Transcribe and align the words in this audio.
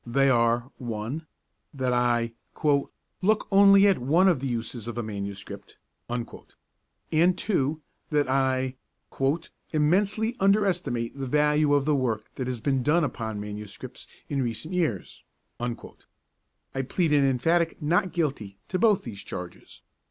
They 0.03 0.31
are: 0.31 0.71
1. 0.79 1.27
that 1.75 1.93
I 1.93 2.33
'look 3.21 3.47
only 3.51 3.85
at 3.85 3.99
one 3.99 4.27
of 4.27 4.39
the 4.39 4.47
uses 4.47 4.87
of 4.87 4.97
a 4.97 5.03
MS.,' 5.03 5.45
and 6.09 7.37
2. 7.37 7.81
that 8.09 8.27
I 8.27 8.77
'immensely 9.71 10.35
under 10.39 10.65
estimate 10.65 11.11
the 11.15 11.27
value 11.27 11.75
of 11.75 11.85
the 11.85 11.93
work 11.95 12.31
that 12.33 12.47
has 12.47 12.59
been 12.59 12.81
done 12.81 13.03
upon 13.03 13.39
MSS. 13.39 14.07
in 14.27 14.41
recent 14.41 14.73
years.' 14.73 15.23
I 15.59 16.81
plead 16.81 17.13
an 17.13 17.23
emphatic 17.23 17.79
not 17.79 18.11
guilty 18.11 18.57
to 18.69 18.79
both 18.79 19.03
these 19.03 19.21
charges. 19.21 19.83